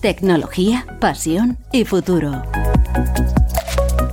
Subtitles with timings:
[0.00, 2.42] Tecnología, pasión y futuro.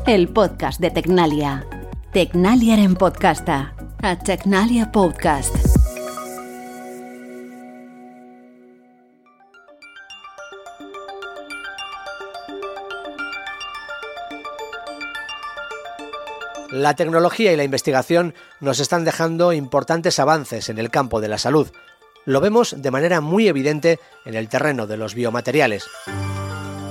[0.05, 1.65] El podcast de Tecnalia.
[2.11, 3.73] Tecnalia en podcasta.
[4.01, 5.55] A Tecnalia Podcast.
[16.69, 21.37] La tecnología y la investigación nos están dejando importantes avances en el campo de la
[21.37, 21.71] salud.
[22.27, 25.87] Lo vemos de manera muy evidente en el terreno de los biomateriales.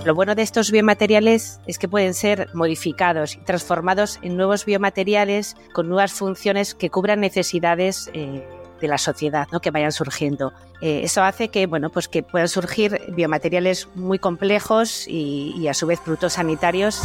[0.06, 5.54] Lo bueno de estos biomateriales es que pueden ser modificados y transformados en nuevos biomateriales
[5.74, 8.48] con nuevas funciones que cubran necesidades eh,
[8.80, 9.60] de la sociedad ¿no?
[9.60, 10.54] que vayan surgiendo.
[10.80, 15.74] Eh, eso hace que, bueno, pues que puedan surgir biomateriales muy complejos y, y a
[15.74, 17.02] su vez productos sanitarios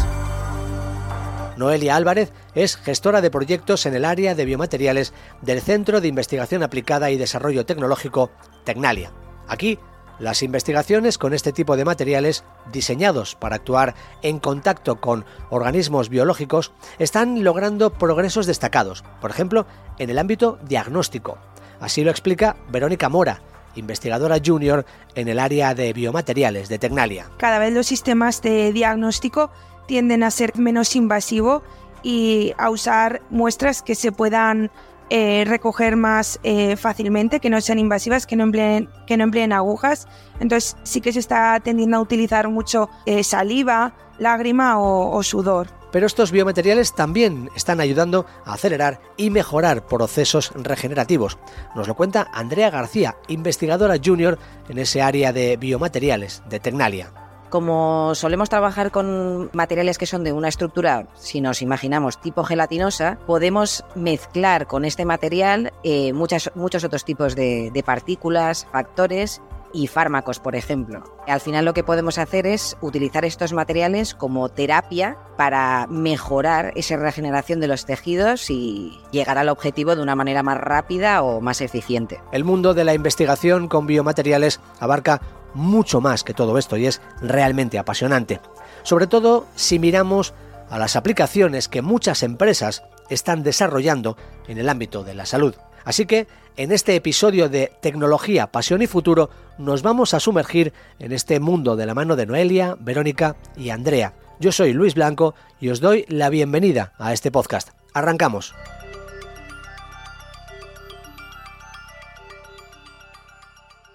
[1.62, 6.64] Noelia Álvarez es gestora de proyectos en el área de biomateriales del Centro de Investigación
[6.64, 8.32] Aplicada y Desarrollo Tecnológico
[8.64, 9.12] Tecnalia.
[9.48, 9.78] Aquí,
[10.18, 16.72] las investigaciones con este tipo de materiales diseñados para actuar en contacto con organismos biológicos
[16.98, 19.68] están logrando progresos destacados, por ejemplo,
[20.00, 21.38] en el ámbito diagnóstico.
[21.80, 23.40] Así lo explica Verónica Mora,
[23.76, 27.30] investigadora junior en el área de biomateriales de Tecnalia.
[27.38, 29.52] Cada vez los sistemas de diagnóstico
[29.88, 31.64] tienden a ser menos invasivo
[32.04, 34.72] y a usar muestras que se puedan
[35.14, 39.52] eh, recoger más eh, fácilmente, que no sean invasivas, que no, empleen, que no empleen
[39.52, 40.08] agujas.
[40.40, 45.68] Entonces sí que se está tendiendo a utilizar mucho eh, saliva, lágrima o, o sudor.
[45.92, 51.38] Pero estos biomateriales también están ayudando a acelerar y mejorar procesos regenerativos.
[51.76, 57.21] Nos lo cuenta Andrea García, investigadora junior en ese área de biomateriales de Tecnalia.
[57.52, 63.20] Como solemos trabajar con materiales que son de una estructura, si nos imaginamos, tipo gelatinosa,
[63.28, 69.42] podemos mezclar con este material eh, muchas, muchos otros tipos de, de partículas, factores
[69.74, 71.04] y fármacos, por ejemplo.
[71.28, 76.98] Al final lo que podemos hacer es utilizar estos materiales como terapia para mejorar esa
[76.98, 81.62] regeneración de los tejidos y llegar al objetivo de una manera más rápida o más
[81.62, 82.22] eficiente.
[82.32, 85.22] El mundo de la investigación con biomateriales abarca
[85.54, 88.40] mucho más que todo esto y es realmente apasionante.
[88.84, 90.34] Sobre todo si miramos
[90.70, 94.18] a las aplicaciones que muchas empresas están desarrollando
[94.48, 95.56] en el ámbito de la salud.
[95.84, 101.12] Así que en este episodio de Tecnología, Pasión y Futuro nos vamos a sumergir en
[101.12, 104.14] este mundo de la mano de Noelia, Verónica y Andrea.
[104.40, 107.70] Yo soy Luis Blanco y os doy la bienvenida a este podcast.
[107.94, 108.54] Arrancamos.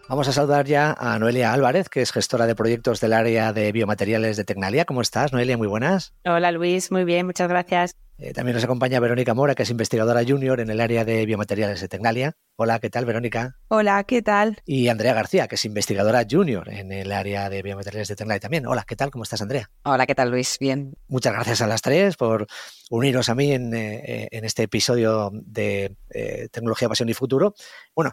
[0.08, 3.72] Vamos a saludar ya a Noelia Álvarez, que es gestora de proyectos del área de
[3.72, 4.84] biomateriales de Tecnalia.
[4.84, 5.56] ¿Cómo estás, Noelia?
[5.56, 6.14] Muy buenas.
[6.24, 6.92] Hola, Luis.
[6.92, 7.96] Muy bien, muchas gracias.
[8.18, 11.80] Eh, también nos acompaña Verónica Mora, que es investigadora junior en el área de biomateriales
[11.80, 12.36] de Tecnalia.
[12.54, 13.58] Hola, ¿qué tal, Verónica?
[13.66, 14.62] Hola, ¿qué tal?
[14.64, 18.64] Y Andrea García, que es investigadora junior en el área de biomateriales de Tecnalia también.
[18.66, 19.10] Hola, ¿qué tal?
[19.10, 19.68] ¿Cómo estás, Andrea?
[19.82, 20.56] Hola, ¿qué tal, Luis?
[20.60, 20.94] Bien.
[21.08, 22.46] Muchas gracias a las tres por
[22.90, 27.54] uniros a mí en, eh, en este episodio de eh, Tecnología, Pasión y Futuro.
[27.94, 28.12] Bueno,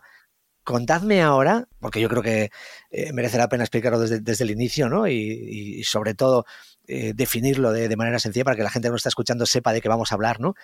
[0.64, 2.50] contadme ahora, porque yo creo que
[2.92, 5.08] eh, merece la pena explicarlo desde, el inicio, ¿no?
[5.08, 6.46] Y, sobre todo
[6.88, 9.82] eh, definirlo de, manera sencilla para que la gente que nos está escuchando sepa de
[9.82, 10.56] qué vamos a hablar, ¿no?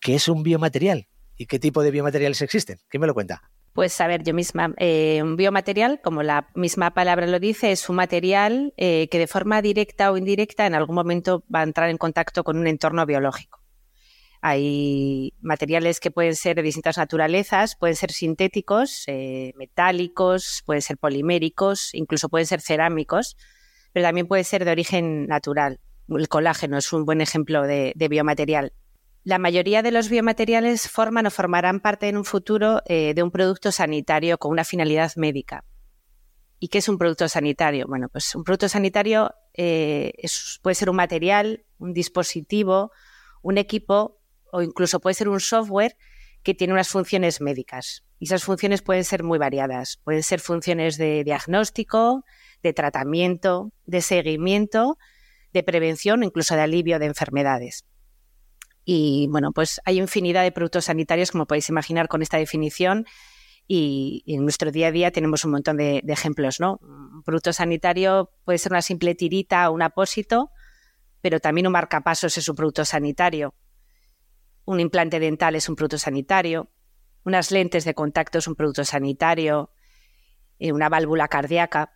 [0.00, 1.08] ¿Qué es un biomaterial?
[1.36, 2.78] ¿Y qué tipo de biomateriales existen?
[2.88, 3.42] ¿Quién me lo cuenta?
[3.72, 7.88] Pues a ver, yo misma, eh, un biomaterial, como la misma palabra lo dice, es
[7.88, 11.96] un material que de forma directa o indirecta en algún momento va a entrar en
[11.96, 13.57] contacto con un entorno biológico.
[14.40, 20.96] Hay materiales que pueden ser de distintas naturalezas, pueden ser sintéticos, eh, metálicos, pueden ser
[20.96, 23.36] poliméricos, incluso pueden ser cerámicos,
[23.92, 25.80] pero también puede ser de origen natural.
[26.08, 28.72] El colágeno es un buen ejemplo de, biomaterial.
[29.24, 33.30] La mayoría de los biomateriales forman o formarán parte en un futuro eh, de un
[33.30, 35.64] producto sanitario con una finalidad médica.
[36.60, 37.86] ¿Y qué es un producto sanitario?
[37.88, 40.12] Bueno, pues un producto sanitario eh,
[40.62, 42.90] puede ser un material, un dispositivo,
[43.42, 44.17] un equipo
[44.52, 45.96] o incluso puede ser un software
[46.42, 48.04] que tiene unas funciones médicas.
[48.18, 50.00] Y esas funciones pueden ser muy variadas.
[50.02, 52.24] Pueden ser funciones de diagnóstico,
[52.62, 54.98] de tratamiento, de seguimiento,
[55.52, 57.84] de prevención incluso de alivio de enfermedades.
[58.84, 63.06] Y bueno, pues hay infinidad de productos sanitarios, como podéis imaginar con esta definición,
[63.70, 66.80] y, en nuestro día a día tenemos un montón de, de, ejemplos, ¿no?
[66.80, 70.50] Un producto sanitario puede ser una simple tirita o un apósito,
[71.20, 73.54] pero también un marcapasos es un producto sanitario
[74.68, 76.68] un implante dental es un producto sanitario,
[77.24, 79.70] unas lentes de contacto es un producto sanitario,
[80.58, 81.94] eh, una válvula cardíaca.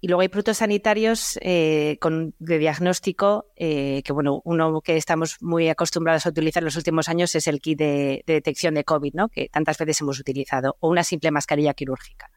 [0.00, 1.98] Y luego hay productos sanitarios eh,
[2.38, 7.08] de diagnóstico, eh, que bueno, uno que estamos muy acostumbrados a utilizar en los últimos
[7.08, 9.28] años es el kit de, de detección de COVID, ¿no?
[9.28, 12.28] que tantas veces hemos utilizado, o una simple mascarilla quirúrgica.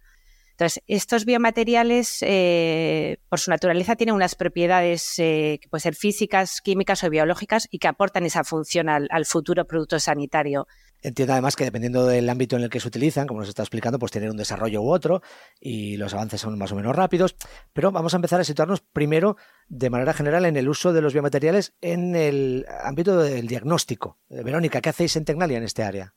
[0.53, 6.61] Entonces, estos biomateriales, eh, por su naturaleza, tienen unas propiedades eh, que pueden ser físicas,
[6.61, 10.67] químicas o biológicas y que aportan esa función al, futuro producto sanitario.
[11.01, 13.97] Entiendo además que dependiendo del ámbito en el que se utilizan, como nos está explicando,
[13.97, 15.23] pues tienen un desarrollo u otro
[15.59, 17.35] y los avances son más o menos rápidos.
[17.73, 19.35] Pero vamos a empezar a situarnos primero
[19.67, 24.19] de manera general en el uso de los biomateriales en el ámbito del diagnóstico.
[24.29, 26.13] Verónica, ¿qué hacéis en Tecnalia en este área?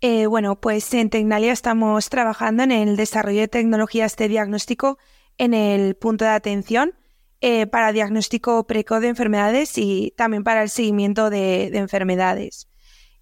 [0.00, 4.96] Eh, bueno, pues en Tecnalia estamos trabajando en el desarrollo de tecnologías de diagnóstico
[5.38, 6.94] en el punto de atención
[7.40, 12.68] eh, para diagnóstico precoz de enfermedades y también para el seguimiento de, enfermedades.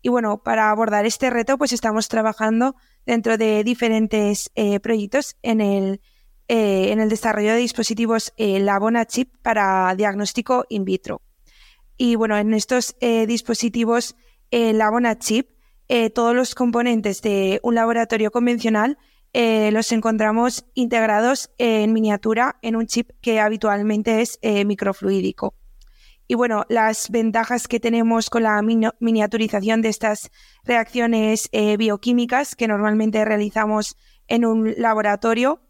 [0.03, 2.77] Y bueno, para abordar este reto, pues estamos trabajando
[3.07, 6.03] dentro de diferentes eh, proyectos en el,
[6.49, 11.23] en el desarrollo de dispositivos Labona Chip para diagnóstico in vitro.
[11.97, 14.15] Y bueno, en estos dispositivos
[14.53, 15.56] Labona Chip
[15.89, 18.99] eh, todos los componentes de un laboratorio convencional
[19.33, 25.55] eh, los encontramos integrados en miniatura en un chip que habitualmente es eh, microfluídico.
[26.27, 28.61] Y bueno, las ventajas que tenemos con la
[28.99, 30.33] miniaturización de estas
[30.65, 31.49] reacciones
[31.79, 33.97] bioquímicas que normalmente realizamos
[34.27, 35.61] en un laboratorio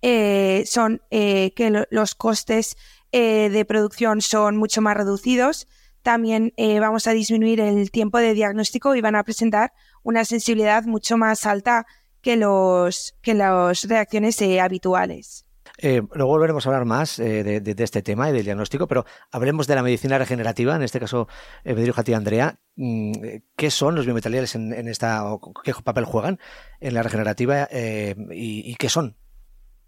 [0.00, 2.78] son que los costes
[3.12, 5.68] de producción son mucho más reducidos,
[6.02, 9.72] también eh, vamos a disminuir el tiempo de diagnóstico y van a presentar
[10.02, 11.86] una sensibilidad mucho más alta
[12.20, 15.46] que, los, que las reacciones eh, habituales.
[15.78, 19.74] Eh, luego volveremos a hablar más de, este tema y del diagnóstico, pero hablemos de
[19.74, 20.76] la medicina regenerativa.
[20.76, 21.28] En este caso,
[21.64, 22.58] me dirijo a ti, Andrea.
[22.76, 23.12] Mm,
[23.56, 25.24] ¿Qué son los biomateriales en, esta,
[25.64, 26.38] qué papel juegan
[26.80, 29.16] en la regenerativa y qué son?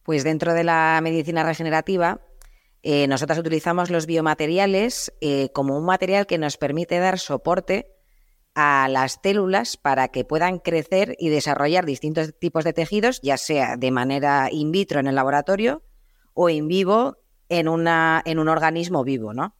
[0.04, 2.20] Pues dentro de la medicina regenerativa
[2.86, 7.90] eh, nosotras utilizamos los biomateriales eh, como un material que nos permite dar soporte
[8.54, 13.78] a las células para que puedan crecer y desarrollar distintos tipos de tejidos, ya sea
[13.78, 15.82] de manera in vitro en el laboratorio
[16.34, 17.16] o in vivo
[17.48, 17.88] en, un
[18.48, 19.56] organismo vivo, ¿no?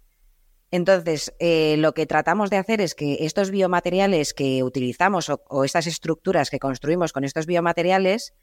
[0.70, 5.86] Entonces, eh, lo que tratamos de hacer es que estos biomateriales que utilizamos o estas
[5.86, 8.34] estructuras que construimos con estos biomateriales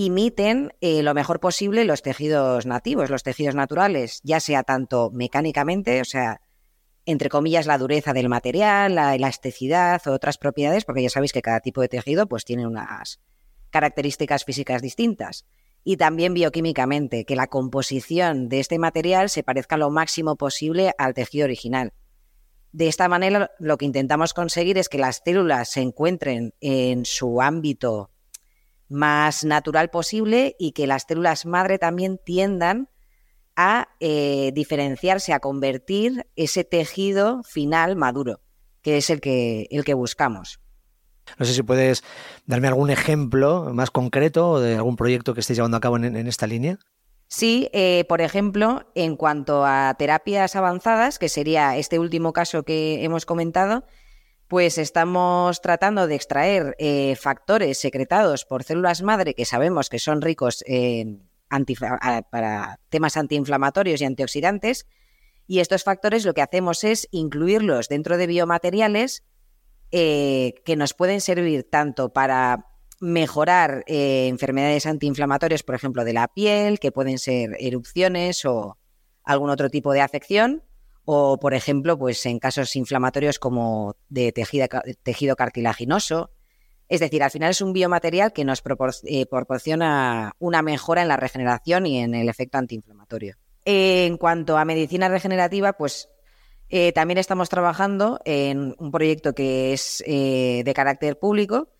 [0.00, 6.00] imiten eh, lo mejor posible los tejidos nativos, los tejidos naturales, ya sea tanto mecánicamente,
[6.00, 6.40] o sea,
[7.04, 11.42] entre comillas, la dureza del material, la elasticidad o otras propiedades, porque ya sabéis que
[11.42, 13.18] cada tipo de tejido pues tiene unas
[13.70, 15.46] características físicas distintas.
[15.82, 21.12] Y también bioquímicamente, que la composición de este material se parezca lo máximo posible al
[21.12, 21.92] tejido original.
[22.70, 27.42] De esta manera, lo que intentamos conseguir es que las células se encuentren en su
[27.42, 28.10] ámbito
[28.88, 32.88] más natural posible y que las células madre también tiendan
[33.56, 38.40] a eh, diferenciarse, a convertir ese tejido final maduro,
[38.82, 40.60] que es el que, el que buscamos.
[41.36, 42.04] No sé si puedes
[42.46, 46.46] darme algún ejemplo más concreto de algún proyecto que estéis llevando a cabo en, esta
[46.46, 46.78] línea.
[47.26, 53.04] Sí, eh, por ejemplo, en cuanto a terapias avanzadas, que sería este último caso que
[53.04, 53.84] hemos comentado,
[54.48, 60.22] pues estamos tratando de extraer eh, factores secretados por células madre que sabemos que son
[60.22, 61.28] ricos en
[62.30, 64.86] para temas antiinflamatorios y antioxidantes.
[65.46, 69.24] Y estos factores lo que hacemos es incluirlos dentro de biomateriales
[69.90, 72.66] eh, que nos pueden servir tanto para
[73.00, 78.76] mejorar eh, enfermedades antiinflamatorias, por ejemplo, de la piel, que pueden ser erupciones o
[79.24, 80.62] algún otro tipo de afección,
[81.10, 86.32] o, por ejemplo, pues en casos inflamatorios como de tejido, cartilaginoso.
[86.86, 88.62] Es decir, al final es un biomaterial que nos
[89.04, 93.36] eh, proporciona una mejora en la regeneración y en el efecto antiinflamatorio.
[93.64, 96.10] En cuanto a medicina regenerativa, pues
[96.68, 101.70] eh, también estamos trabajando en un proyecto que es eh, de carácter público,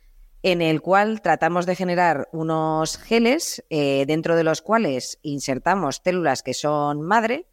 [0.42, 6.54] en el cual tratamos de generar unos geles dentro de los cuales insertamos células que
[6.54, 7.46] son madre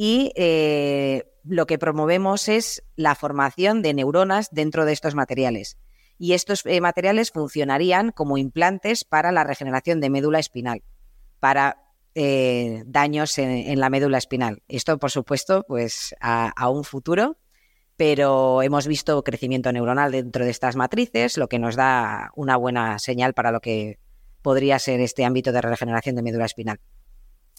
[0.00, 5.76] y eh, lo que promovemos es la formación de neuronas dentro de estos materiales.
[6.18, 10.84] Y estos eh, materiales funcionarían como implantes para la regeneración de médula espinal,
[11.40, 11.82] para
[12.14, 14.62] eh, daños en, la médula espinal.
[14.68, 17.36] Esto, por supuesto, pues a, un futuro,
[17.96, 23.00] pero hemos visto crecimiento neuronal dentro de estas matrices, lo que nos da una buena
[23.00, 23.98] señal para lo que
[24.42, 26.78] podría ser este ámbito de regeneración de médula espinal.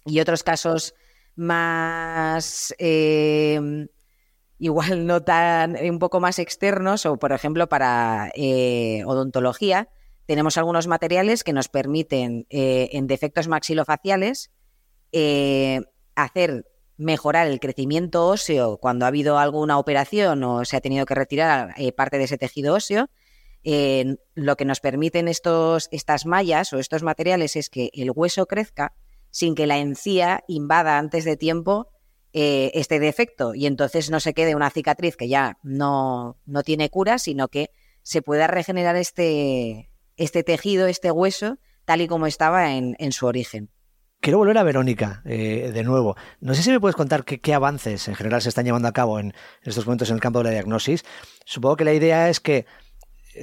[0.06, 0.96] Y otros casos
[1.40, 3.88] más em,
[4.58, 9.88] igual no tan un poco más externos o por ejemplo para eh, odontología
[10.26, 14.52] tenemos algunos materiales que nos permiten eh, en defectos maxilofaciales
[15.14, 15.80] eh,
[16.14, 16.66] hacer
[16.98, 21.74] mejorar el crecimiento óseo cuando ha habido alguna operación o se ha tenido que retirar
[21.96, 23.10] parte de ese tejido óseo.
[24.36, 28.94] Lo que nos permiten estos, estas mallas o estos materiales es que el hueso crezca
[29.32, 31.88] sin que la encía invada antes de tiempo
[32.32, 36.90] eh, este defecto y entonces no se quede una cicatriz que ya no, no tiene
[36.90, 37.72] cura, sino que
[38.04, 43.26] se pueda regenerar este, este tejido, este hueso, tal y como estaba en, en su
[43.26, 43.72] origen.
[44.22, 46.18] Quiero volver a Verónica eh, de nuevo.
[46.42, 49.18] No sé si me puedes contar qué, avances en general se están llevando a cabo
[49.18, 49.34] en
[49.64, 51.06] estos momentos en el campo de la diagnosis.
[51.46, 52.66] Supongo que la idea es que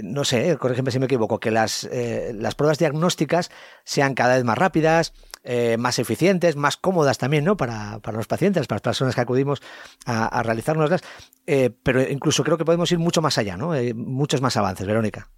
[0.02, 3.50] no sé, corrígeme si me equivoco, que las, eh, las pruebas diagnósticas
[3.84, 5.14] sean cada vez más rápidas,
[5.46, 7.56] eh, más eficientes, más cómodas también, ¿no?
[7.56, 9.62] Para, los pacientes, para las personas que acudimos
[10.04, 11.00] a, a.
[11.46, 13.72] Eh, pero incluso creo que podemos ir mucho más allá, ¿no?
[13.94, 15.30] muchos más avances, Verónica.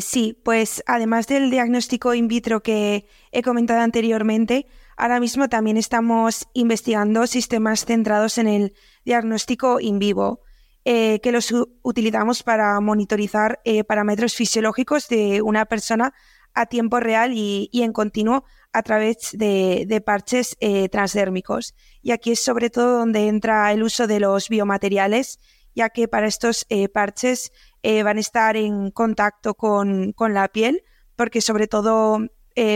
[0.00, 4.66] sí, pues además del diagnóstico in vitro que he comentado anteriormente,
[4.96, 10.40] ahora mismo también estamos investigando sistemas centrados en el diagnóstico in vivo.
[10.86, 11.50] Eh, que los
[11.80, 16.12] utilizamos para monitorizar eh, parámetros fisiológicos de una persona
[16.52, 21.74] a tiempo real y, en continuo a través de, parches eh, transdérmicos.
[22.02, 25.38] Y aquí es sobre todo donde entra el uso de los biomateriales,
[25.74, 27.50] ya que para estos parches
[27.82, 30.82] van a estar en contacto con, con la piel,
[31.16, 32.20] porque sobre todo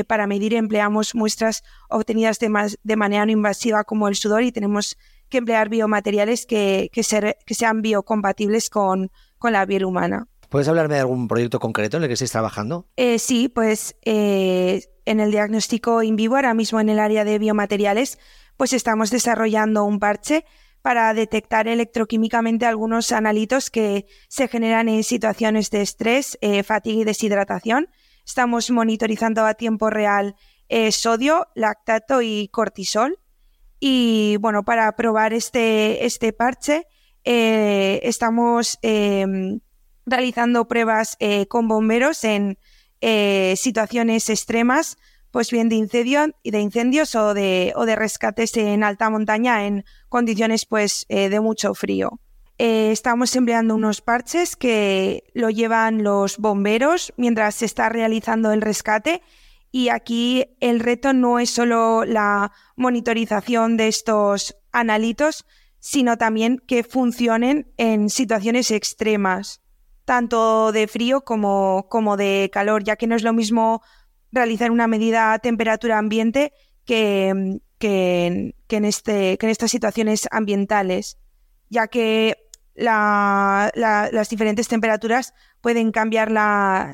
[0.08, 4.96] para medir empleamos muestras obtenidas de, de manera no invasiva como el sudor y tenemos
[5.28, 10.26] que emplear biomateriales que, que, sean biocompatibles con, con, la piel humana.
[10.48, 12.86] ¿Puedes hablarme de algún proyecto concreto en el que estéis trabajando?
[12.96, 17.38] Eh, sí, pues eh, en el diagnóstico in vivo, ahora mismo en el área de
[17.38, 18.18] biomateriales,
[18.56, 20.44] pues estamos desarrollando un parche
[20.82, 27.04] para detectar electroquímicamente algunos analitos que se generan en situaciones de estrés, eh, fatiga y
[27.04, 27.88] deshidratación.
[28.24, 30.34] Estamos monitorizando a tiempo real
[30.90, 33.18] sodio, lactato y cortisol
[33.80, 36.86] y bueno, para probar este, este parche,
[37.24, 39.60] eh, estamos em,
[40.08, 42.58] realizando pruebas eh, con bomberos en
[43.00, 44.96] eh, situaciones extremas,
[45.30, 51.06] pues bien de, incendio, de incendios o de, rescates en alta montaña en condiciones pues
[51.08, 52.18] de mucho frío.
[52.56, 59.22] estamos empleando unos parches que lo llevan los bomberos mientras se está realizando el rescate
[59.70, 65.44] y aquí el reto no es solo la monitorización de estos analitos,
[65.78, 69.60] sino también que funcionen en situaciones extremas,
[70.08, 73.82] tanto de frío como, como de calor, ya que no es lo mismo
[74.32, 76.54] realizar una medida a temperatura ambiente
[76.86, 81.18] que, que, en, este, que en estas situaciones ambientales,
[81.68, 82.38] ya que
[82.74, 86.30] las diferentes temperaturas pueden cambiar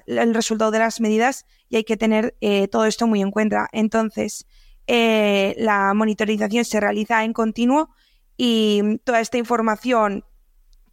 [0.06, 3.68] el resultado de las medidas y hay que tener eh, todo esto muy en cuenta.
[3.70, 4.44] Entonces,
[4.88, 7.90] eh, la monitorización se realiza en continuo
[8.36, 10.24] y toda esta información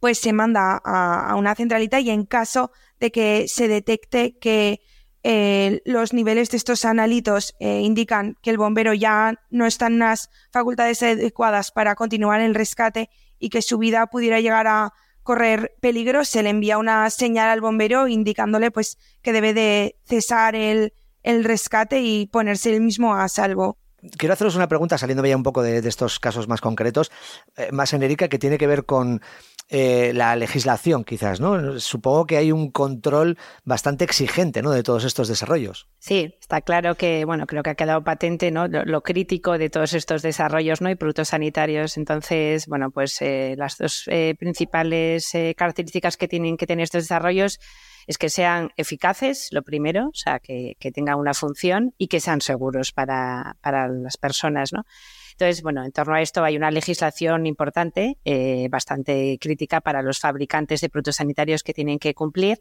[0.02, 4.80] pues se manda a, una centralita y en caso de que se detecte que
[5.22, 10.28] eh, los niveles de estos analitos indican que el bombero ya no está en unas
[10.50, 14.92] facultades adecuadas para continuar el rescate y que su vida pudiera llegar a
[15.22, 20.56] correr peligro, se le envía una señal al bombero indicándole pues que debe de cesar
[20.56, 20.92] el,
[21.22, 23.78] rescate y ponerse él mismo a salvo.
[24.18, 27.12] Quiero haceros una pregunta, saliendo ya un poco de, estos casos más concretos,
[27.56, 29.22] eh, más genérica, que tiene que ver con
[29.74, 31.80] eh, la legislación, quizás, ¿no?
[31.80, 34.70] Supongo que hay un control bastante exigente, ¿no?
[34.70, 35.88] De todos estos desarrollos.
[35.98, 38.68] Sí, está claro que, bueno, creo que ha quedado patente, ¿no?
[38.68, 40.90] Lo, crítico de todos estos desarrollos, ¿no?
[40.90, 41.96] Y productos sanitarios.
[41.96, 44.04] Entonces, bueno, pues eh, las dos
[44.38, 47.58] principales características que tienen que tener estos desarrollos
[48.06, 52.40] es que sean eficaces, lo primero, o sea, que, tengan una función y que sean
[52.40, 54.84] seguros para, para, las personas, ¿no?
[55.32, 60.18] Entonces, bueno, en torno a esto hay una legislación importante, eh, bastante crítica para los
[60.18, 62.58] fabricantes de productos sanitarios que tienen que cumplir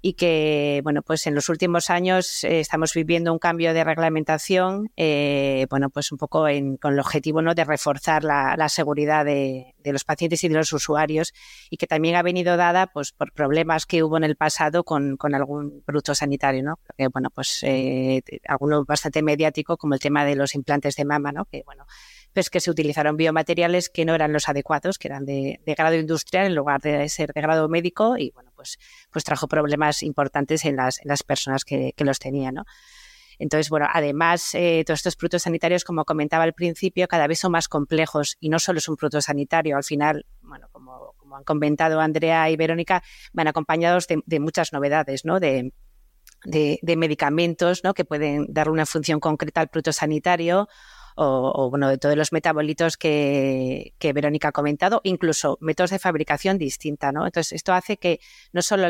[0.00, 4.90] y que, bueno, pues en los últimos años eh, estamos viviendo un cambio de reglamentación,
[4.96, 6.46] eh, bueno, pues un poco
[6.80, 7.54] con el objetivo ¿no?
[7.54, 11.32] de reforzar la, seguridad de, los pacientes y de los usuarios
[11.70, 15.16] y que también ha venido dada pues por problemas que hubo en el pasado con,
[15.34, 16.78] algún producto sanitario, ¿no?
[16.96, 21.32] Que, bueno, pues eh, alguno bastante mediático como el tema de los implantes de mama,
[21.32, 21.46] ¿no?
[21.46, 21.86] Que, bueno,
[22.32, 26.46] pues que se utilizaron biomateriales que no eran los adecuados, que eran de, grado industrial
[26.46, 28.78] en lugar de ser de grado médico y bueno, pues,
[29.10, 32.64] pues trajo problemas importantes en las, en las personas que, los tenían, ¿no?
[33.40, 37.52] Entonces, bueno, además, eh, todos estos productos sanitarios, como comentaba al principio, cada vez son
[37.52, 39.76] más complejos y no solo es un producto sanitario.
[39.76, 44.72] Al final, bueno, como, como han comentado Andrea y Verónica, van acompañados de, de muchas
[44.72, 45.38] novedades, ¿no?
[45.38, 45.72] De,
[46.44, 47.94] de, de, medicamentos ¿no?
[47.94, 50.68] que pueden dar una función concreta al producto sanitario
[51.20, 57.10] o, bueno, de todos los metabolitos que, Verónica ha comentado, incluso métodos de fabricación distinta,
[57.10, 57.26] ¿no?
[57.26, 58.20] Entonces, esto hace que
[58.52, 58.86] no solo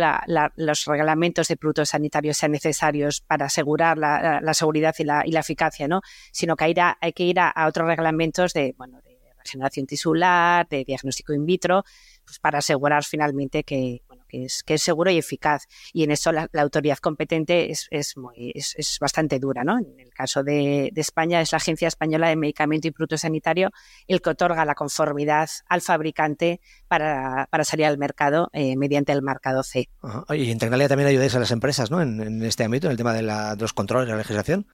[0.56, 6.02] los reglamentos de productos sanitarios sean necesarios para asegurar la, seguridad y la, eficacia, ¿no?
[6.30, 10.85] Sino que hay, hay que ir a, otros reglamentos de, bueno, de regeneración tisular, de
[10.85, 11.85] diagnóstico in vitro,
[12.28, 15.66] pues para asegurar finalmente que, que es, que es seguro y eficaz.
[15.94, 19.64] Y en eso la, autoridad competente es, es, muy, es, bastante dura.
[19.64, 19.78] ¿no?
[19.78, 23.70] En el caso de, España es la Agencia Española de Medicamento y Producto Sanitario
[24.06, 29.23] el que otorga la conformidad al fabricante para, para salir al mercado eh, mediante el
[29.23, 29.88] marcado C.
[30.28, 32.02] Y en Tecnalia también ayudáis a las empresas ¿no?
[32.02, 34.66] en, este ámbito, en el tema de, la, de los controles, de la legislación.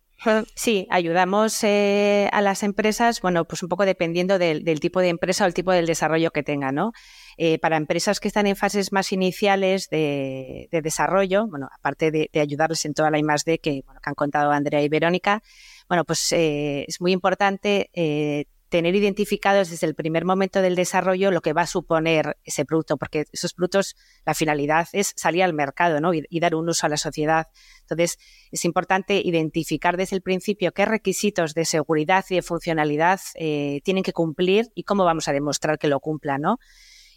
[0.54, 5.44] Sí, ayudamos eh, a las empresas, bueno, pues un poco dependiendo del, tipo de empresa
[5.44, 6.92] o el tipo del desarrollo que tengan, ¿no?
[7.36, 12.84] Eh, para empresas que están en fases más iniciales de, desarrollo, bueno, aparte de, ayudarles
[12.86, 13.58] en toda la I+.D.
[13.58, 15.42] que, bueno, que han contado Andrea y Verónica,
[15.88, 21.30] bueno, pues eh, es muy importante eh, tener identificados desde el primer momento del desarrollo
[21.30, 23.94] lo que va a suponer ese producto, porque esos productos,
[24.26, 26.12] la finalidad es salir al mercado ¿no?
[26.12, 27.46] y, dar un uso a la sociedad.
[27.82, 28.18] Entonces,
[28.50, 34.12] es importante identificar desde el principio qué requisitos de seguridad y de funcionalidad tienen que
[34.12, 36.58] cumplir y cómo vamos a demostrar que lo cumplan, ¿no?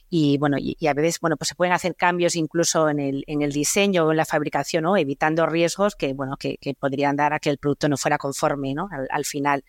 [0.10, 3.42] y bueno, y, a veces, bueno, pues se pueden hacer cambios incluso en el, en
[3.42, 4.96] el diseño o en la fabricación, ¿no?
[4.96, 8.88] Evitando riesgos que, bueno, que, podrían dar a que el producto no fuera conforme, ¿no?
[9.10, 9.66] Al, final.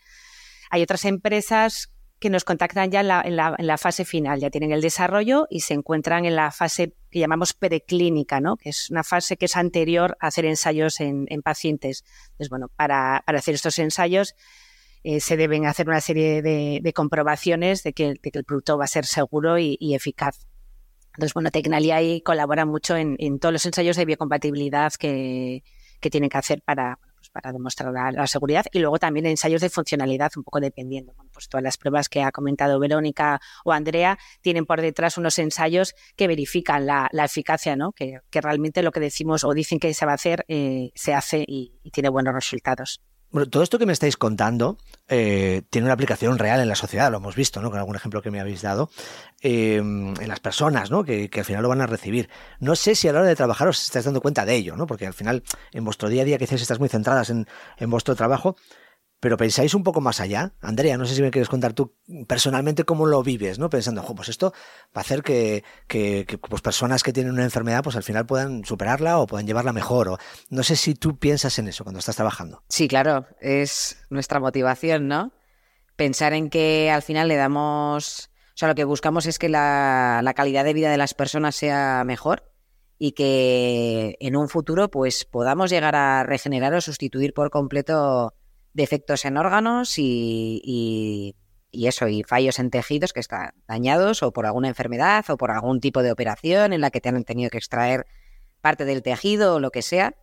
[0.69, 3.23] Hay otras empresas que nos contactan ya en la,
[3.57, 7.19] en, la, fase final, ya tienen el desarrollo y se encuentran en la fase que
[7.19, 8.57] llamamos preclínica, ¿no?
[8.57, 12.03] que es una fase que es anterior a hacer ensayos en, en pacientes.
[12.31, 14.35] Entonces, bueno, para, para hacer estos ensayos
[15.03, 19.05] eh, se deben hacer una serie de, comprobaciones de que, el producto va a ser
[19.05, 20.45] seguro y, eficaz.
[21.13, 25.63] Entonces, bueno, Tecnalia ahí colabora mucho en, todos los ensayos de biocompatibilidad que,
[26.01, 26.99] que tienen que hacer para,
[27.31, 31.13] pues para demostrar la, seguridad y luego también ensayos de funcionalidad, un poco dependiendo.
[31.31, 35.95] pues todas las pruebas que ha comentado Verónica o Andrea tienen por detrás unos ensayos
[36.15, 37.91] que verifican la, eficacia, ¿no?
[37.91, 41.43] Que, realmente lo que decimos o dicen que se va a hacer, eh, se hace
[41.47, 43.01] y tiene buenos resultados.
[43.31, 47.11] Bueno, todo esto que me estáis contando eh, tiene una aplicación real en la sociedad,
[47.11, 47.69] lo hemos visto, ¿no?
[47.69, 48.89] Con algún ejemplo que me habéis dado,
[49.41, 51.03] eh, en las personas, ¿no?
[51.03, 52.27] Que, al final lo van a recibir.
[52.59, 54.87] No sé si a la hora de trabajar os estáis dando cuenta de ello, ¿no?
[54.87, 58.15] Porque al final, en vuestro día a día, quizás estás muy centradas en, en vuestro
[58.15, 58.55] trabajo,
[59.19, 60.53] pero pensáis un poco más allá.
[60.61, 61.95] Andrea, no sé si me quieres contar tú
[62.27, 63.69] personalmente cómo lo vives, ¿no?
[63.69, 64.53] Pensando, pues esto
[64.95, 65.63] va a hacer que,
[66.49, 70.09] pues personas que tienen una enfermedad, pues al final puedan superarla o puedan llevarla mejor.
[70.09, 70.17] O,
[70.49, 72.63] no sé si tú piensas en eso cuando estás trabajando.
[72.69, 75.33] Sí, claro, es nuestra motivación, ¿no?
[75.95, 78.29] Pensar en que al final le damos.
[78.53, 81.55] O sea, lo que buscamos es que la, la calidad de vida de las personas
[81.55, 82.51] sea mejor
[82.97, 88.33] y que en un futuro, pues podamos llegar a regenerar o sustituir por completo
[88.73, 91.35] defectos en órganos y,
[91.71, 95.79] eso, y fallos en tejidos que están dañados o por alguna enfermedad o por algún
[95.79, 98.05] tipo de operación en la que te han tenido que extraer
[98.61, 100.15] parte del tejido o lo que sea.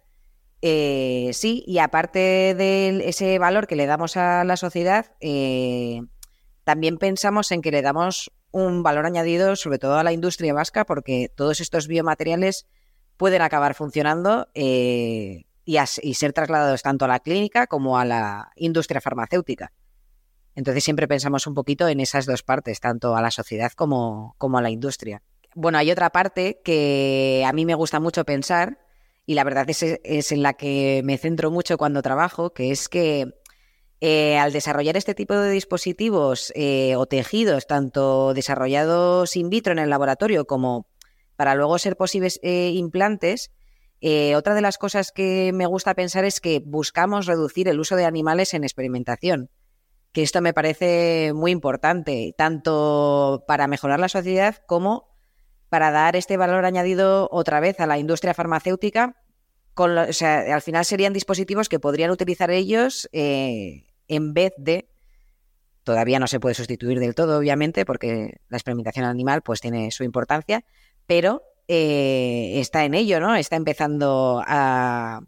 [0.63, 6.03] Eh, sí, y aparte de ese valor que le damos a la sociedad, eh,
[6.65, 10.87] también pensamos en que le damos un valor añadido sobre todo a la industria vasca
[10.87, 12.67] porque todos estos biomateriales
[13.17, 19.01] pueden acabar funcionando eh, y, ser trasladados tanto a la clínica como a la industria
[19.01, 19.73] farmacéutica.
[20.55, 24.57] Entonces siempre pensamos un poquito en esas dos partes, tanto a la sociedad como, como
[24.57, 25.23] a la industria.
[25.55, 28.79] Bueno, hay otra parte que a mí me gusta mucho pensar
[29.27, 32.89] y la verdad es, es en la que me centro mucho cuando trabajo, que es
[32.89, 33.35] que
[34.01, 39.79] eh, al desarrollar este tipo de dispositivos eh, o tejidos, tanto desarrollados in vitro en
[39.79, 40.87] el laboratorio como
[41.35, 43.51] para luego ser posibles eh, implantes,
[44.09, 47.97] eh, otra de las cosas que me gusta pensar es que buscamos reducir el uso
[47.97, 49.51] de animales en experimentación,
[50.13, 55.09] que esto me parece muy importante, tanto para mejorar la sociedad como
[55.71, 59.17] para dar este valor añadido otra vez a la industria farmacéutica.
[59.75, 64.89] O sea, al final serían dispositivos que podrían utilizar ellos eh, en vez de
[65.83, 70.05] todavía no se puede sustituir del todo, obviamente, porque la experimentación animal pues tiene su
[70.05, 70.65] importancia,
[71.09, 73.35] pero eh, está en ello, ¿no?
[73.37, 75.23] Está empezando a,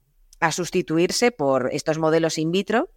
[0.53, 2.91] sustituirse por estos modelos in vitro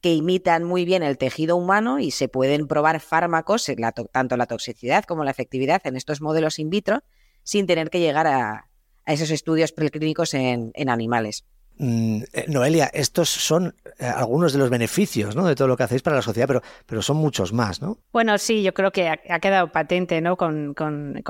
[0.00, 3.70] que imitan muy bien el tejido humano y se pueden probar fármacos,
[4.12, 7.02] tanto la toxicidad como la efectividad en estos modelos in vitro,
[7.42, 8.70] sin tener que llegar a,
[9.04, 11.44] esos estudios preclínicos en animales.
[11.78, 15.46] Mm, eh, Noelia, estos son eh, algunos de los beneficios ¿no?
[15.46, 17.98] de todo lo que hacéis para la sociedad, pero, pero son muchos más, ¿no?
[18.12, 20.36] Bueno, sí, yo creo que ha, quedado patente ¿no?
[20.36, 20.74] con,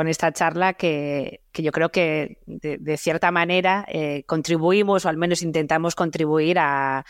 [0.07, 5.97] esta charla que, yo creo que de, cierta manera eh, contribuimos, o al menos intentamos
[5.97, 7.05] contribuir a,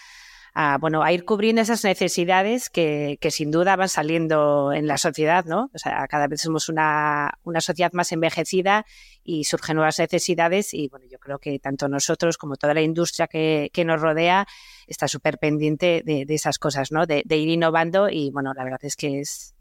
[0.59, 4.97] a, bueno, a ir cubriendo esas necesidades que, que, sin duda van saliendo en la
[4.97, 5.71] sociedad, ¿no?
[5.75, 8.87] O sea, cada vez somos una, una sociedad más envejecida
[9.23, 13.27] y surgen nuevas necesidades y, bueno, yo creo que tanto nosotros como toda la industria
[13.27, 14.47] que, que nos rodea
[14.87, 17.05] está súper pendiente de, de, esas cosas, ¿no?
[17.05, 19.56] De, de, ir innovando y, bueno, la verdad es que es,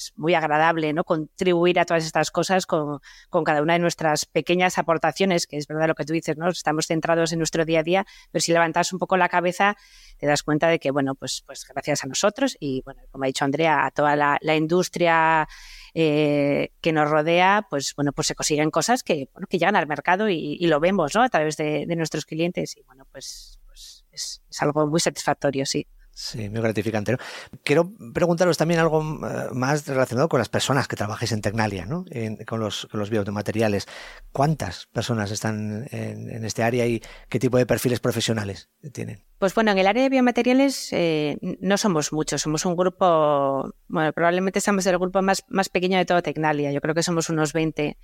[0.00, 1.04] es muy agradable, ¿no?
[1.04, 5.66] Contribuir a todas estas cosas con, con, cada una de nuestras pequeñas aportaciones, que es
[5.66, 6.48] verdad lo que tú dices, ¿no?
[6.48, 9.76] Estamos centrados en nuestro día a día, pero si levantas un poco la cabeza
[10.18, 13.26] te das cuenta de que, bueno, pues, pues gracias a nosotros y, bueno, como ha
[13.26, 15.48] dicho Andrea, a toda la, industria
[15.94, 19.86] eh, que nos rodea, pues, bueno, pues se consiguen cosas que, bueno, que llegan al
[19.86, 21.22] mercado y, lo vemos, ¿no?
[21.22, 25.86] A través de, nuestros clientes y, bueno, pues, pues es, es algo muy satisfactorio, sí.
[26.22, 27.16] Sí, muy gratificante.
[27.64, 32.04] Quiero preguntaros también algo más relacionado con las personas que trabajáis en Tecnalia, ¿no?
[32.10, 33.88] En, con, los, con los biomateriales.
[34.30, 39.24] ¿Cuántas personas están en, este área y qué tipo de perfiles profesionales tienen?
[39.38, 44.12] Pues bueno, en el área de biomateriales eh, no somos muchos, somos un grupo, bueno,
[44.12, 47.54] probablemente somos el grupo más, más pequeño de toda Tecnalia, yo creo que somos unos
[47.54, 47.96] 20.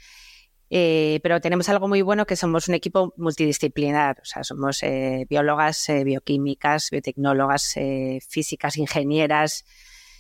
[0.68, 5.26] Eh, pero tenemos algo muy bueno que somos un equipo multidisciplinar, o sea, somos eh,
[5.31, 9.64] biólogas, eh, bioquímicas, biotecnólogas, eh, físicas, ingenieras.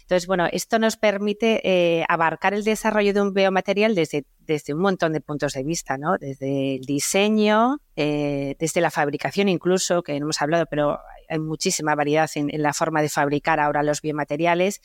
[0.02, 4.80] Entonces, bueno, esto nos permite eh, abarcar el desarrollo de un biomaterial desde, desde un
[4.80, 6.16] montón de puntos de vista, ¿no?
[6.16, 12.30] Desde el diseño, desde la fabricación incluso, que no hemos hablado, pero hay muchísima variedad
[12.36, 14.80] en la forma de fabricar ahora los biomateriales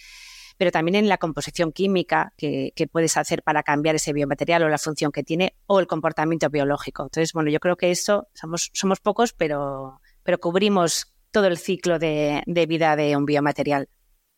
[0.58, 4.70] pero también en la composición química que, que, puedes hacer para cambiar ese biomaterial o
[4.70, 7.04] la función que tiene o el comportamiento biológico.
[7.04, 12.00] Entonces, bueno, yo creo que eso somos, somos pocos, pero, pero cubrimos todo el ciclo
[12.00, 13.90] de, de vida de un biomaterial.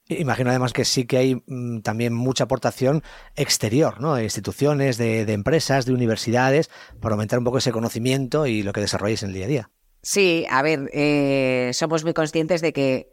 [0.09, 3.03] Imagino además que sí que hay mmm, también mucha aportación
[3.35, 4.15] exterior, ¿no?
[4.15, 8.73] De instituciones, de, de, empresas, de universidades, para aumentar un poco ese conocimiento y lo
[8.73, 9.69] que desarrolláis en el día a día.
[10.01, 13.09] Sí, a ver, eh, somos muy conscientes de que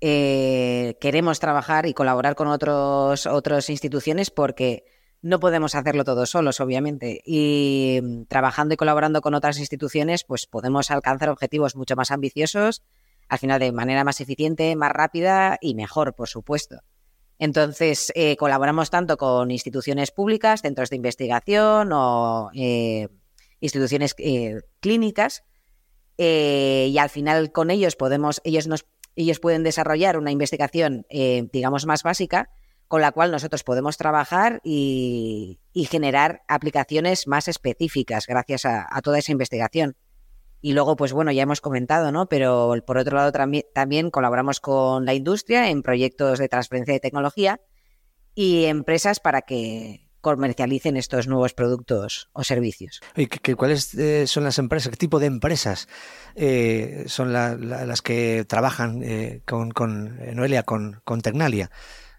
[0.00, 4.84] eh, queremos trabajar y colaborar con otros, otras instituciones porque
[5.22, 7.22] no podemos hacerlo todos solos, obviamente.
[7.24, 12.82] Y mm, trabajando y colaborando con otras instituciones, pues podemos alcanzar objetivos mucho más ambiciosos,
[13.28, 16.80] al final de manera más eficiente, más rápida y mejor, por supuesto.
[17.38, 23.08] Entonces, eh, colaboramos tanto con instituciones públicas, centros de investigación o eh,
[23.60, 25.44] instituciones eh, clínicas,
[26.22, 28.84] eh, y al final con ellos podemos, ellos nos
[29.22, 32.50] ellos pueden desarrollar una investigación, eh, digamos, más básica,
[32.88, 39.18] con la cual nosotros podemos trabajar y, generar aplicaciones más específicas gracias a, a, toda
[39.18, 39.96] esa investigación.
[40.60, 42.28] Y luego, pues bueno, ya hemos comentado, ¿no?
[42.28, 47.00] Pero por otro lado también, también colaboramos con la industria en proyectos de transferencia de
[47.00, 47.60] tecnología
[48.34, 53.00] y empresas para que comercialicen estos nuevos productos o servicios.
[53.16, 54.90] ¿Y qué, cuáles eh, son las empresas?
[54.90, 55.88] ¿Qué tipo de empresas
[56.34, 61.70] eh, son la, la, las que trabajan eh, con, con Noelia, con, con Tecnalia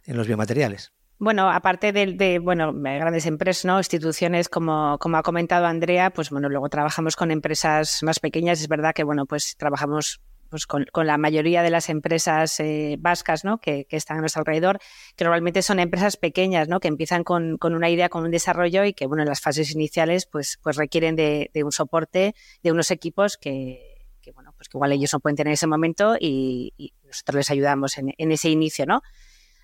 [0.06, 0.92] en los biomateriales?
[1.24, 3.78] Bueno, aparte de, de, bueno, grandes empresas, ¿no?
[3.78, 8.60] instituciones como, como ha comentado Andrea, pues bueno, luego trabajamos con empresas más pequeñas.
[8.60, 10.20] Es verdad que bueno, pues trabajamos
[10.52, 13.60] pues con, la mayoría de las empresas eh, vascas ¿no?
[13.60, 14.80] que, están a nuestro alrededor,
[15.16, 16.82] que normalmente son empresas pequeñas, ¿no?
[16.82, 20.26] que empiezan con, una idea, con un desarrollo y que bueno, en las fases iniciales
[20.26, 23.98] pues, pues requieren de, un soporte, de unos equipos que,
[24.36, 27.98] bueno, pues que igual ellos no pueden tener en ese momento y, nosotros les ayudamos
[27.98, 29.02] en, ese inicio, ¿no?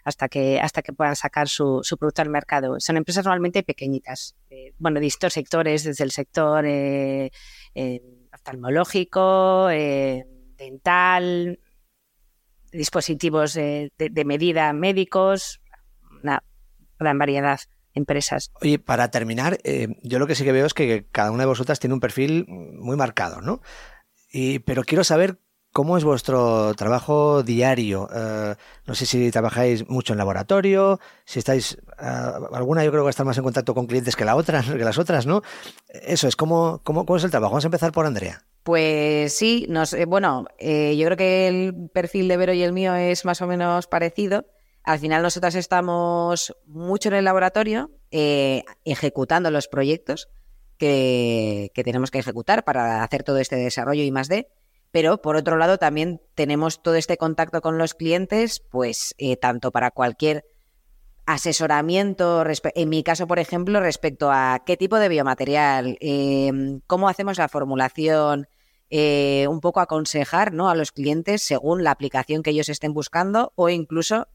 [0.04, 2.80] Hasta que, hasta que puedan sacar su, producto al mercado.
[2.80, 7.32] Son empresas normalmente pequeñitas, eh, bueno, de distintos sectores, desde el sector eh,
[7.74, 8.02] eh,
[8.34, 9.70] oftalmológico,
[10.58, 11.60] dental,
[12.72, 15.62] dispositivos de, de, medida médicos,
[16.24, 16.44] una
[17.00, 17.60] gran variedad
[17.94, 18.52] empresas.
[18.62, 21.48] Oye, para terminar, eh, yo lo que sí que veo es que cada una de
[21.48, 23.62] vosotras tiene un perfil muy marcado, ¿no?
[24.32, 25.40] Y, pero quiero saber
[25.78, 28.10] ¿Cómo es vuestro trabajo diario?
[28.12, 28.56] Uh,
[28.88, 33.24] no sé si trabajáis mucho en laboratorio, si estáis, uh, alguna yo creo que está
[33.24, 35.44] más en contacto con clientes que, la otra, que las otras, ¿no?
[35.88, 37.52] Eso es, ¿cómo, cómo, cómo es el trabajo?
[37.52, 38.42] Vamos a empezar por Andrea.
[38.68, 42.96] Pues sí, nos, bueno, eh, yo creo que el perfil de Vero y el mío
[42.96, 44.46] es más o menos parecido.
[44.84, 50.28] Al final nosotras estamos mucho en el laboratorio, eh, ejecutando los proyectos
[50.78, 54.50] que, tenemos que ejecutar para hacer todo este desarrollo y más de
[54.92, 59.72] pero por otro lado también tenemos todo este contacto con los clientes, pues eh, tanto
[59.72, 60.44] para cualquier
[61.26, 62.44] asesoramiento,
[62.76, 67.48] en mi caso, por ejemplo, respecto a qué tipo de biomaterial, eh, cómo hacemos la
[67.48, 68.48] formulación,
[68.90, 70.70] eh, un poco aconsejar ¿no?
[70.70, 74.28] a los clientes según la aplicación que ellos estén buscando o incluso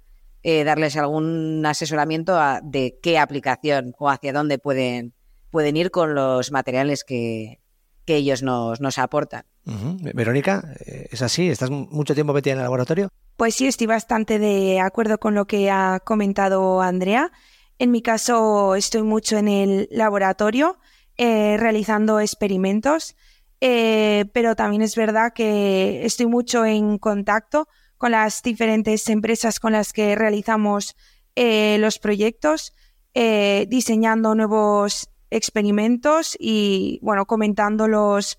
[0.42, 5.14] eh, darles algún asesoramiento a, de qué aplicación o hacia dónde pueden,
[5.50, 7.60] pueden ir con los materiales que,
[8.04, 9.44] que ellos nos, nos aportan.
[9.64, 11.48] Verónica, ¿es así?
[11.48, 13.08] ¿Estás mucho tiempo metida en el laboratorio?
[13.36, 17.30] Pues sí, estoy bastante de acuerdo con lo que ha comentado Andrea.
[17.78, 20.78] En mi caso, estoy mucho en el laboratorio
[21.16, 23.16] eh, realizando experimentos,
[23.64, 29.72] eh, pero también es verdad que estoy mucho en contacto con las diferentes empresas con
[29.72, 30.96] las que realizamos
[31.34, 32.74] los proyectos,
[33.14, 38.38] diseñando nuevos experimentos y, bueno, comentando los,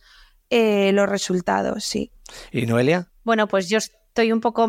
[0.49, 2.11] eh, los resultados, sí.
[2.51, 3.09] ¿Y Noelia?
[3.23, 4.67] Bueno, pues yo estoy un poco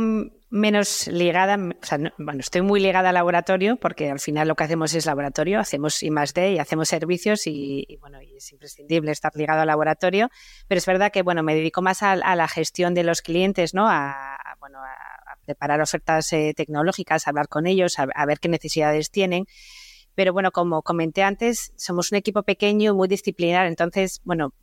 [0.54, 4.62] menos ligada, o sea, bueno, estoy muy ligada al laboratorio porque al final lo que
[4.62, 9.10] hacemos es laboratorio, hacemos I más D y hacemos servicios y, bueno, y es imprescindible
[9.10, 10.30] estar ligado al laboratorio,
[10.68, 13.88] pero es verdad que bueno, me dedico más a, la gestión de los clientes, ¿no?
[13.88, 19.10] A, bueno, a, preparar ofertas eh, tecnológicas, a hablar con ellos, a ver qué necesidades
[19.10, 19.46] tienen.
[20.14, 24.54] Pero bueno, como comenté antes, somos un equipo pequeño, muy disciplinar, entonces, bueno,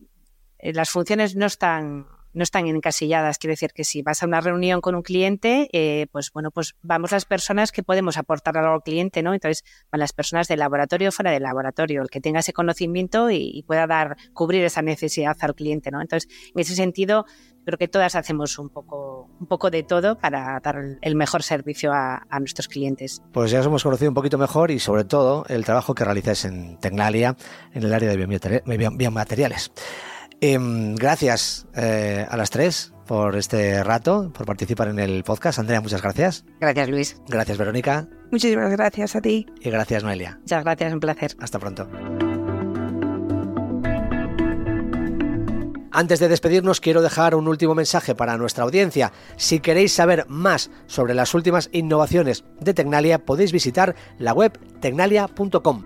[0.58, 3.38] eh, las funciones no están no están encasilladas.
[3.38, 6.76] Quiero decir que si vas a una reunión con un cliente, eh, pues bueno, pues
[6.82, 9.34] vamos las personas que podemos aportar algo al cliente, ¿no?
[9.34, 13.64] Entonces van las personas del laboratorio fuera del laboratorio, el que tenga ese conocimiento y,
[13.68, 16.02] pueda dar, cubrir esa necesidad al cliente, ¿no?
[16.02, 17.26] Entonces, en ese sentido,
[17.66, 21.92] creo que todas hacemos un poco, un poco de todo para dar el mejor servicio
[21.94, 23.22] a, nuestros clientes.
[23.32, 26.46] Pues ya os hemos conocido un poquito mejor y sobre todo el trabajo que realizáis
[26.46, 27.36] en Tecnalia,
[27.74, 28.62] en el área de
[28.98, 29.72] biomateriales.
[30.44, 35.60] Em, gracias eh, a las tres por este rato, por participar en el podcast.
[35.60, 36.46] Andrea, muchas gracias.
[36.60, 37.22] Gracias, Luis.
[37.28, 38.08] Gracias, Verónica.
[38.32, 39.46] Muchísimas gracias a ti.
[39.60, 40.40] Y gracias, Noelia.
[40.40, 41.36] Muchas gracias, un placer.
[41.40, 41.88] Hasta pronto.
[45.92, 49.12] Antes de despedirnos quiero dejar un último mensaje para nuestra audiencia.
[49.36, 55.84] Si queréis saber más sobre las últimas innovaciones de Tecnalia podéis visitar la web tecnalia.com.